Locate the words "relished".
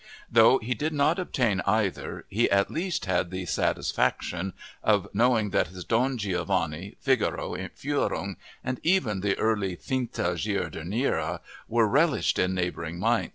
11.87-12.39